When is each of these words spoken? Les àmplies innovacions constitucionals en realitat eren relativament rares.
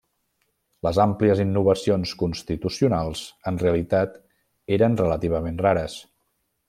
Les 0.85 0.99
àmplies 1.03 1.41
innovacions 1.43 2.13
constitucionals 2.21 3.21
en 3.53 3.61
realitat 3.65 4.17
eren 4.79 4.97
relativament 5.03 5.61
rares. 5.69 5.99